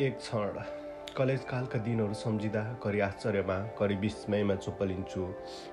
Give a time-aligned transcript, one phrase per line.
[0.00, 0.58] एक क्षण
[1.16, 5.24] कलेजकालका दिनहरू सम्झिँदा करि आश्चर्यमा करि विस्मयमा चुप्पलिन्छु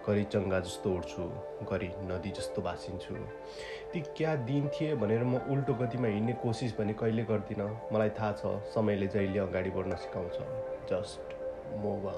[0.06, 1.28] करि चङ्गा जस्तो उड्छु
[1.70, 3.16] करि नदी जस्तो भासिन्छु
[3.94, 8.32] ती क्या दिन थिए भनेर म उल्टो गतिमा हिँड्ने कोसिस भने कहिले गर्दिनँ। मलाई थाहा
[8.44, 10.38] छ समयले जहिले अगाडि बढ्न सिकाउँछ।
[10.92, 11.34] जस्ट
[11.80, 12.12] मोभ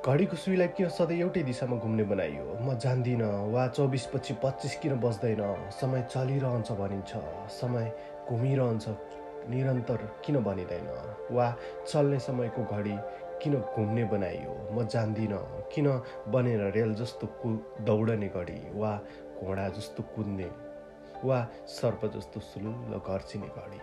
[0.00, 5.42] घडीको सुईलाई किन सधैँ एउटै दिशामा घुम्ने बनाइयो म जान्दिनँ वा चौबिसपछि पच्चिस किन बस्दैन?
[5.76, 7.12] समय चलिरहन्छ भनिन्छ।
[7.60, 7.84] समय
[8.32, 8.88] घुमिरहन्छ
[9.52, 10.88] निरन्तर किन भनिँदैन?
[11.36, 11.46] वा
[11.84, 12.96] चल्ने समयको घडी
[13.44, 15.86] किन घुम्ने बनाइयो म जान्दिनँ किन
[16.32, 17.48] बनेर रेल जस्तो कु
[17.84, 18.58] दौडने घडी?
[18.80, 18.96] वा
[19.44, 20.48] घोडा जस्तो कुद्ने?
[21.28, 21.38] वा
[21.76, 23.80] सर्प जस्तो सुलुल्ल घर्चिने घडी?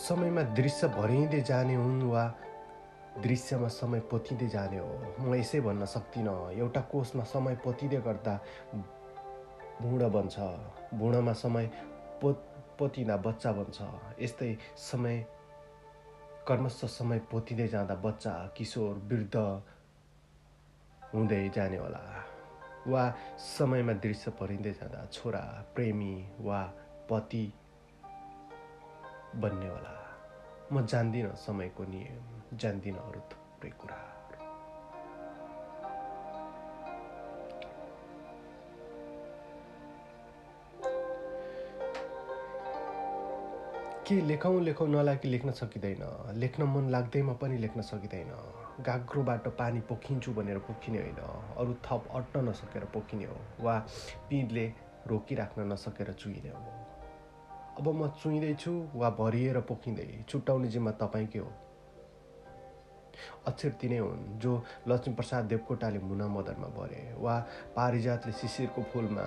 [0.00, 2.24] समयमा दृश्य भरिँदै जाने हुन् वा
[3.20, 4.92] दृश्यमा समय पोतिँदै जाने हो?
[5.20, 8.34] म यसै भन्न सक्दिनँ। एउटा कोषमा समय पोतिँदै गर्दा
[9.82, 10.36] बुढो बन्छ।
[10.94, 11.66] बुढोमा समय
[12.20, 12.32] पो
[12.78, 13.78] पोतिँदा बच्चा बन्छ।
[14.22, 15.16] यस्तै समय
[16.48, 19.36] कर्मश समय पोतिँदै जाँदा बच्चा किशोर वृद्ध
[21.12, 22.02] हुँदै जाने होला।
[22.88, 23.04] वा
[23.36, 26.62] समयमा दृश्य परिँदै जाँदा छोरा प्रेमी वा
[27.10, 27.44] पति
[29.36, 29.99] बन्ने होला।
[30.72, 34.18] म जान्दिनँ समयको नियम जान्दिनँ अरू थुप्रै कुराहरू।
[44.06, 46.02] के लेखौँ लेखौँ नलागि लेख्न सकिँदैन।
[46.34, 48.30] लेख्न मन लाग्दैमा पनि लेख्न सकिँदैन।
[48.82, 51.20] गाग्रोबाट पानी पोखिन्छु भनेर पोखिने होइन।
[51.58, 53.78] अरू थप अट्न नसकेर पोखिने हो वा
[54.30, 54.66] पिँधले
[55.06, 56.89] रोकिराख्न नसकेर चुइने हो।
[57.78, 61.50] अब म चुइँदैछु वा भरिएर पोखिँदै छुट्याउने जिम्मा तपाईँकै हो।
[63.46, 64.52] अक्षर तिनै हुन् जो
[64.88, 67.34] लक्ष्मीप्रसाद देवकोटाले मुना मदनमा भरे वा
[67.76, 69.24] पारिजातले शिशिरको फुलमा।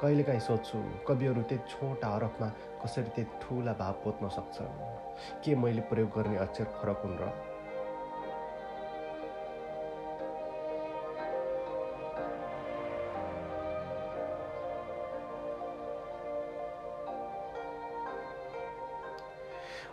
[0.00, 2.48] कहिलेकाहीँ सोध्छु कविहरू त्यति छोटा हरफमा
[2.82, 4.72] कसरी त्यति ठुला भाव पोत्न सक्छन्?
[5.44, 7.53] के मैले प्रयोग गर्ने अक्षर फरक हुन् र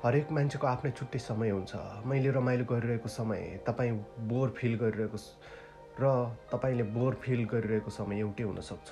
[0.04, 1.80] हरेक मान्छेको आफ्नै छुट्टै समय हुन्छ।
[2.10, 3.92] मैले रमाइलो गरिरहेको समय तपाईँ
[4.30, 5.18] बोर फिल गरिरहेको
[6.02, 6.10] र
[6.52, 8.90] तपाईँले बोर फिल गरिरहेको समय एउटै हुनसक्छ।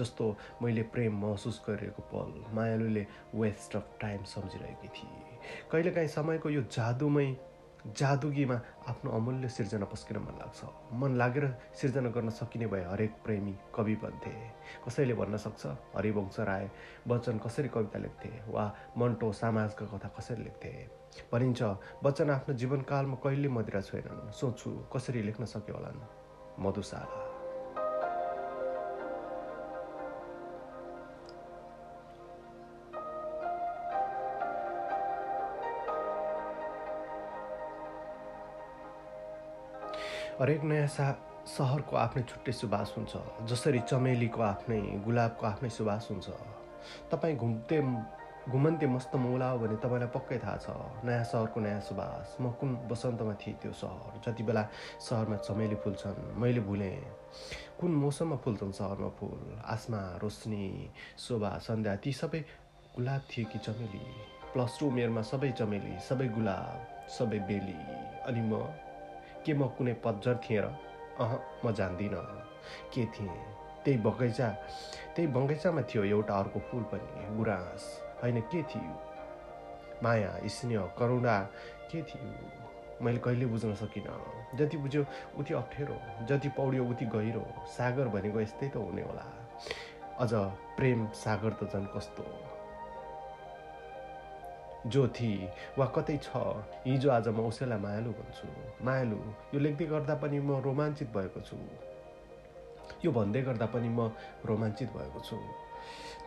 [0.00, 0.24] जस्तो
[0.62, 3.04] मैले प्रेम महसुस गरिरहेको पल मायालुले
[3.36, 5.36] वेस्ट अफ टाइम सम्झिरहेकी थिए।
[5.72, 7.28] कहिलेकाहीँ समयको यो जादुमै
[7.86, 8.54] जादुगीमा
[8.88, 13.94] आफ्नो अमूल्य सिर्जना पस्किन मन लाग्छ। मन लागेर सिर्जना गर्न सकिने भए हरेक प्रेमी कवि
[13.94, 14.34] बन्थे।
[14.86, 16.70] कसैले भन्न सक्छ हरिवंश राय
[17.08, 20.72] बच्चन कसरी कविता लेख्थे वा मन्टो समाजका कथा कसरी लेख्थे?
[21.32, 21.62] भनिन्छ
[22.04, 26.00] बच्चन आफ्नो जीवनकालमा कहिले मदिरा छोएनन्। सोच्छु कसरी लेख्न सक्यो होलान्?
[26.58, 27.25] मधुशाला।
[40.40, 41.04] हरेक नयाँ सा
[41.48, 46.28] सहरको आफ्नै छुट्टै सुवास हुन्छ जसरी चमेलीको आफ्नै गुलाबको आफ्नै सुवास हुन्छ
[47.10, 47.78] तपाईँ घुम्ते
[48.52, 50.68] घुमन्ते मस्त मौला हो भने तपाईँलाई पक्कै थाहा छ
[51.08, 54.62] नयाँ सहरको नयाँ सुवास म कुन बसन्तमा थिएँ त्यो सहर जति बेला
[55.08, 57.00] सहरमा चमेली फुल्छन् मैले भुलेँ।
[57.80, 59.40] कुन मौसममा फुल्छन् सहरमा फुल?
[59.64, 60.66] आसमा रोशनी
[61.18, 62.40] शोभा सन्ध्या ती सबै
[62.96, 64.04] गुलाब थिए कि चमेली?
[64.52, 67.80] प्लस टू उमेरमा सबै चमेली सबै गुलाब सबै बेली।
[68.28, 68.52] अनि म
[69.46, 70.64] के म कुनै पतझर थिएँ र?
[71.22, 72.18] अह म जान्दिनँ।
[72.94, 73.30] के थिएँ?
[73.84, 74.48] त्यही बगैँचा
[75.14, 78.94] त्यही बगैँचामा थियो एउटा अर्को फुल पनि गुराँस। होइन के थियो?
[80.02, 81.38] माया स्नेह करुणा
[81.90, 82.26] के थियो?
[83.02, 85.04] मैले कहिले बुझ्न सकिनँ। जति बुझ्यो
[85.38, 89.24] उति अप्ठ्यारो। जति पौड्यो उति गहिरो। सागर भनेको यस्तै त हुने होला।
[90.18, 90.30] अझ
[90.76, 92.45] प्रेम सागर त झन् कस्तो।
[94.86, 96.30] जो थिए वा कतै छ
[96.86, 98.48] हिजो आज म उसैलाई मायालु भन्छु।
[98.86, 99.18] मायालु
[99.54, 101.56] यो लेख्दै गर्दा पनि म रोमाञ्चित भएको छु।
[103.04, 104.10] यो भन्दै गर्दा पनि म
[104.46, 105.36] रोमाञ्चित भएको छु।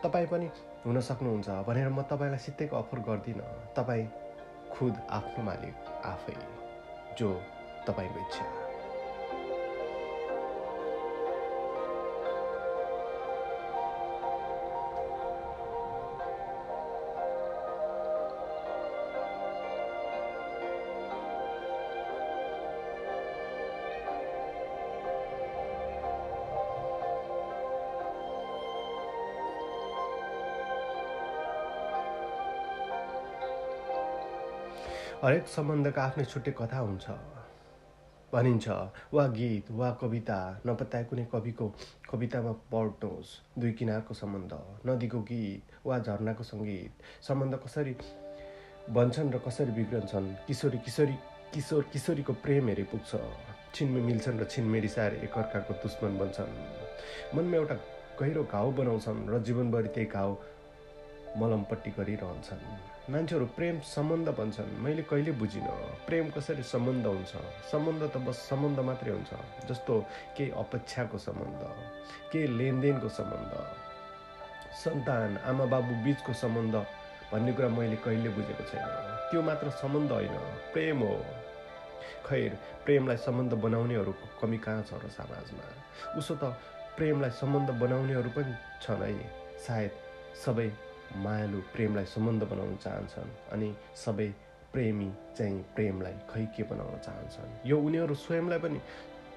[0.04, 0.46] तपाईँ पनि
[0.86, 4.06] हुन सक्नुहुन्छ भनेर म तपाईँलाई सित्तैको अफर गर्दिनँ। तपाईँ
[4.72, 6.36] खुद आफ्नो मालिक आफै
[7.18, 7.28] जो
[7.86, 8.59] तपाईँको इच्छा।
[35.20, 37.14] हरेक सम्बन्धका आफ्नै छुट्टै कथा हुन्छ।
[38.32, 38.66] भनिन्छ
[39.12, 40.36] वा गीत वा कविता
[40.66, 41.66] नपत्याए कुनै कविको
[42.10, 44.52] कवितामा पढ्नुहोस् दुई किनारको सम्बन्ध
[44.88, 46.92] नदीको गीत वा झरनाको सङ्गीत।
[47.28, 47.94] सम्बन्ध कसरी
[48.96, 50.28] बन्छन् र कसरी बिग्रन्छन्?
[50.48, 51.16] किशोरी किशोरी
[51.52, 53.20] किशोर किशोरीको प्रेम हेरे पुग्छ।
[53.74, 56.54] छिनमे मिल्छन् र छिनमे रिसाएर एकअर्काको दुश्मन बन्छन्।
[57.36, 57.76] मनमा एउटा
[58.20, 60.30] गहिरो घाउ बनाउँछन् र जीवनभरि त्यही घाउ
[61.36, 62.64] मलमपट्टि गरिरहन्छन्।
[63.10, 67.32] मान्छेहरू प्रेम सम्बन्ध भन्छन् मैले कहिले बुझिनँ। प्रेम कसरी सम्बन्ध हुन्छ?
[67.66, 69.94] सम्बन्ध त बस सम्बन्ध मात्रै हुन्छ। जस्तो
[70.38, 71.60] केही अपेक्षाको सम्बन्ध
[72.30, 73.52] केही लेनदेनको सम्बन्ध
[74.82, 76.74] सन्तान आमा बाबु बिचको सम्बन्ध
[77.34, 78.86] भन्ने कुरा मैले कहिले बुझेको छैन।
[79.30, 80.34] त्यो मात्र सम्बन्ध होइन
[80.70, 81.14] प्रेम हो।
[82.26, 82.50] खैर
[82.86, 85.66] प्रेमलाई सम्बन्ध बनाउनेहरूको कमी कहाँ छ र समाजमा?
[86.14, 86.54] उसो त
[86.94, 88.54] प्रेमलाई सम्बन्ध बनाउनेहरू पनि
[88.86, 89.12] छन् है।
[89.66, 89.92] सायद
[90.46, 90.70] सबै
[91.16, 94.28] मायालु प्रेमलाई सम्बन्ध बनाउन चाहन्छन् अनि सबै
[94.72, 98.80] प्रेमी चाहिँ प्रेमलाई खै के बनाउन चाहन्छन्। यो उनीहरू स्वयंलाई पनि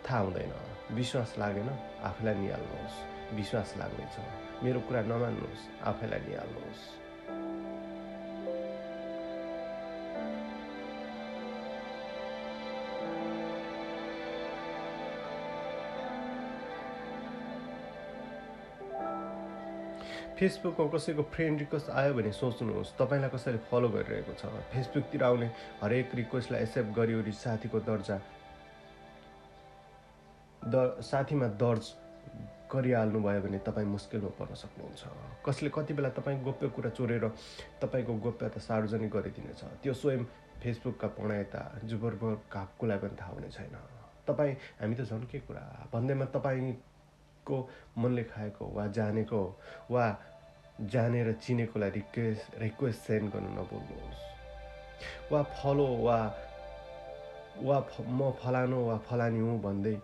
[0.10, 0.54] थाहा हुँदैन।
[0.96, 1.70] विश्वास लागेन
[2.04, 2.98] आफैलाई निहाल्नुहोस्।
[3.36, 4.16] विश्वास लाग्नेछ।
[4.64, 7.03] मेरो कुरा नमान्नुहोस् आफैलाई निहाल्नुहोस्।
[20.38, 25.48] फेसबुकमा कसैको फ्रेन्ड रिक्वेस्ट आयो भने सोच्नुहोस् तपाईँलाई कसैले फलो गरिरहेको छ। फेसबुकतिर आउने
[25.82, 28.18] हरेक रिक्वेस्टलाई एक्सेप्ट गरिवरी साथीको दर्जा
[30.64, 31.86] द साथीमा दर्ज
[32.74, 35.02] गरिहाल्नु भयो भने तपाईँ मुस्किलमा पर्न सक्नुहुन्छ।
[35.46, 37.26] कसले कति बेला तपाईँ गोप्य कुरा चोरेर
[37.82, 40.24] तपाईँको गोप्यता सार्वजनिक गरिदिनेछ। त्यो स्वयं
[40.64, 43.76] फेसबुकका पढायता जुबरबर काकुलाई पनि थाहा हुने छैन।
[44.26, 45.64] तपाईँ हामी त झन् के कुरा?
[45.94, 46.26] भन्दैमा
[47.44, 49.42] तपाईँको मनले खाएको वा जानेको
[49.92, 50.06] वा
[50.80, 56.20] जानेर चिनेकोलाई रिक्वेस्ट रिक्वेस्ट सेन्ड गर्नु नभुल्नुहोस्। वा फलो वा
[57.62, 59.96] वा म फलानु वा फलानी हुँ भन्दै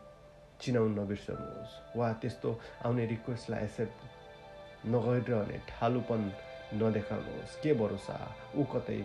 [0.61, 2.49] चिनाउनु नबिर्सनुहोस्। वा त्यस्तो
[2.85, 3.99] आउने रिक्वेस्टलाई एक्सेप्ट
[4.91, 6.21] नगरिरहने ठालुपन
[6.75, 8.17] नदेखाउनुहोस्। के भरोसा?
[8.55, 9.01] ऊ कतै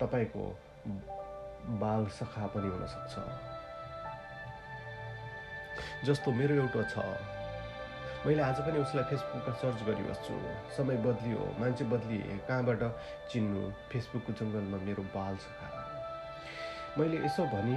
[0.00, 0.44] तपाईँको
[1.82, 3.14] बाल सखा पनि हुनसक्छ
[6.06, 6.94] जस्तो मेरो एउटा छ।
[8.26, 10.34] मैले आज पनि उसलाई फेसबुकमा सर्च गरिबस्छु।
[10.76, 12.82] समय बदलियो मान्छे बदलिए कहाँबाट
[13.32, 13.62] चिन्नु?
[13.92, 15.46] फेसबुकको जङ्गलमा मेरो बाल छ
[16.98, 17.76] मैले यसो भने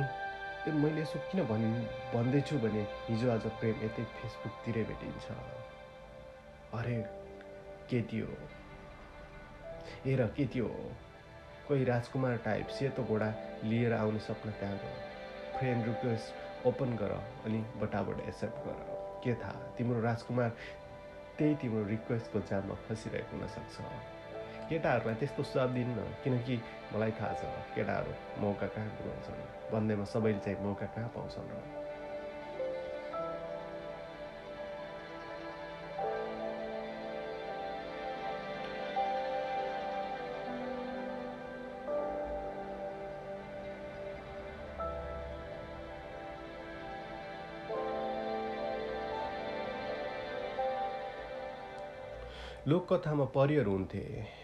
[0.78, 1.68] मैले यसो किन भन्
[2.14, 5.26] भन्दैछु भने हिजो आज प्रेम यतै फेसबुकतिरै भेटिन्छ।
[6.78, 6.96] अरे
[7.90, 8.34] केटी हो
[10.06, 10.72] हेर केटी हो
[11.68, 13.30] कोही राजकुमार टाइप सेतो घोडा
[13.64, 14.82] लिएर आउने सपना त्याग
[15.58, 17.12] फ्रेन्ड रिक्वेस्ट ओपन गर
[17.46, 18.78] अनि बटाबट एक्सेप्ट गर।
[19.24, 19.60] के थाहा?
[19.78, 20.50] तिम्रो राजकुमार
[21.38, 23.76] त्यही तिम्रो रिक्वेस्टको जाममा फसिरहेको हुनसक्छ।
[24.70, 26.56] केटाहरूलाई त्यस्तो स्वाद दिन्न किनकि
[26.94, 27.42] मलाई थाहा छ
[27.76, 28.12] केटाहरू
[28.42, 31.87] मौका कहाँ गुमाउँछन् भन्दैमा सबैले चाहिँ मौका कहाँ पाउँछन् र
[52.68, 54.00] लोककथामा परिहरू हुन्थे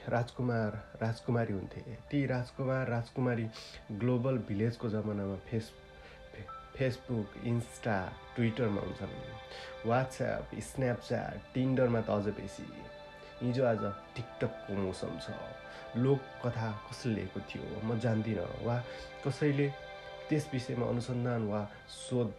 [0.10, 1.82] राजकुमार राजकुमारी हुन्थे।
[2.12, 3.48] ती राजकुमार राजकुमारी
[4.00, 5.72] ग्लोबल भिलेजको जमानामा फेस
[6.76, 7.98] फेसबुक इन्स्टा
[8.36, 12.64] ट्विटरमा हुन्छन्। वाट्सएप स्न्यापच्याट टिन्डरमा त अझ बेसी।
[13.44, 13.84] हिजो आज
[14.16, 15.36] टिकटकको मौसम छ।
[16.00, 18.80] लोककथा कसले लिएको थियो म जान्दिनँ। वा
[19.28, 19.68] कसैले
[20.32, 21.62] त्यस विषयमा अनुसन्धान वा
[22.00, 22.34] शोध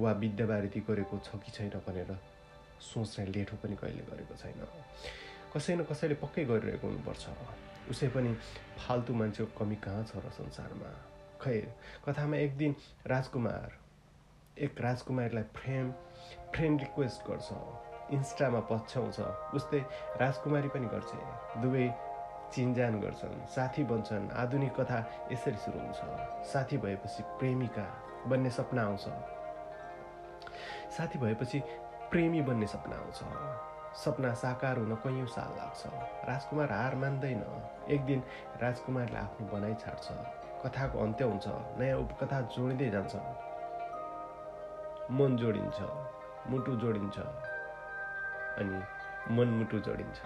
[0.00, 2.16] वा विद्यावारिधि गरेको छ कि छैन भनेर
[2.80, 4.60] सोच्ने लेठो पनि कहिले गरेको छैन।
[5.54, 7.24] कसै न कसैले पक्कै गरिरहेको हुनुपर्छ।
[7.90, 8.30] उसै पनि
[8.78, 10.90] फाल्तु मान्छेको कमी कहाँ छ र संसारमा?
[11.40, 11.58] खै
[12.04, 12.72] कथामा एक दिन
[13.06, 13.70] राजकुमार
[14.58, 15.86] एक राजकुमारीलाई फ्रेम
[16.54, 17.48] फ्रेन्ड रिक्वेस्ट गर्छ।
[18.12, 19.18] इन्स्टामा पछ्याउँछ।
[19.54, 19.80] उस्तै
[20.22, 21.10] राजकुमारी पनि गर्छ।
[21.62, 21.86] दुवै
[22.52, 24.98] चिनजान गर्छन्। साथी बन्छन्। आधुनिक कथा
[25.32, 26.00] यसरी सुरु हुन्छ।
[26.52, 27.86] साथी भएपछि प्रेमिका
[28.26, 29.04] बन्ने सपना आउँछ।
[30.96, 31.58] साथी भएपछि
[32.10, 33.20] प्रेमी बन्ने सपना आउँछ।
[33.98, 35.86] सपना साकार हुन कैयौँ साल लाग्छ।
[36.28, 37.42] राजकुमार हार मान्दैन।
[37.90, 38.22] एक दिन
[38.62, 40.06] राजकुमारले आफ्नो बनाइ छाड्छ।
[40.66, 41.46] कथाको अन्त्य हुन्छ।
[41.78, 43.14] नयाँ उपकथा जोडिँदै जान्छ।
[45.10, 45.78] मन जोडिन्छ।
[46.50, 47.18] मुटु जोडिन्छ।
[48.58, 48.82] अनि
[49.34, 50.20] मनमुटु जोडिन्छ।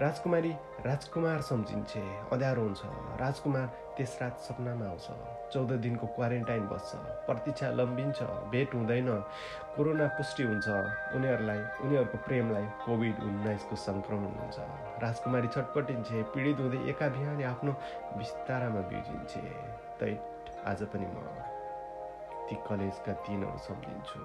[0.00, 0.50] राजकुमारी
[0.86, 2.00] राजकुमार सम्झिन्छे
[2.30, 2.82] अँध्यारो हुन्छ।
[3.20, 5.06] राजकुमार त्यस रात सपनामा आउँछ।
[5.52, 6.94] चौध दिनको क्वारेन्टाइन बस्छ।
[7.26, 9.10] प्रतीक्षा लम्बिन्छ भेट हुँदैन।
[9.74, 10.68] कोरोना पुष्टि हुन्छ।
[11.18, 14.58] उनीहरूलाई उनीहरूको प्रेमलाई कोभिड उन्नाइसको सङ्क्रमण हुन्छ।
[15.02, 17.06] राजकुमारी छटपटिन्छे पीडित हुँदै एका
[17.50, 17.72] आफ्नो
[18.22, 19.42] बिस्तारामा बिउजिन्छे
[19.98, 20.14] तै
[20.62, 21.26] आज पनि म
[22.46, 24.18] ती कलेजका दिनहरू सम्झिन्छु।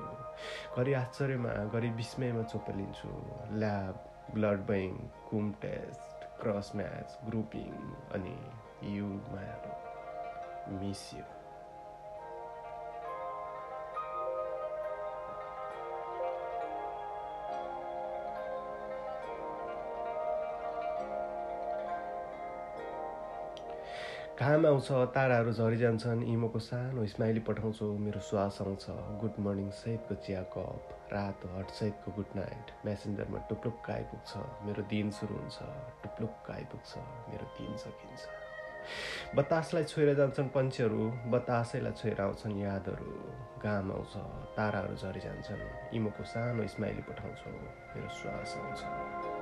[0.78, 3.10] घरि आश्चर्यमा घरि विस्मयमा चोपलिन्छु।
[3.58, 8.38] ल्याब ब्लड ब्याङ्क कुम टेस्ट क्रस म्याच ग्रुपिङ अनि
[8.84, 11.24] यु मायाहरू मिस यु
[24.34, 28.86] घाम आउँछ ताराहरू झरिजान्छन् इमोको सानो स्माइली पठाउँछु मेरो श्वास आउँछ।
[29.22, 34.32] गुड मर्निङ सहितको चिया कप। रातो हट सहितको गुड नाइट। मेसेन्जरमा टुप्लुक्क आइपुग्छ
[34.66, 35.58] मेरो दिन सुरु हुन्छ।
[36.04, 36.98] टुप्लुक्क आइपुग्छ
[37.30, 43.14] मेरो दिन सकिन्छ। बतासलाई छोएर जान्छन् पन्छीहरू। बतासैलाई छोएर आउँछन् यादहरू।
[43.62, 44.14] घाम आउँछ।
[44.58, 47.50] ताराहरू झरिजान्छन् इमोको सानो स्माइली पठाउँछु।
[47.94, 49.33] मेरो श्वास आउँछ।